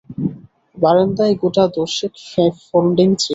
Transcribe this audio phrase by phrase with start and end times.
[0.77, 2.13] বারান্দায় গোটা দশেক
[2.63, 3.29] ফোন্ডিং চেয়ার।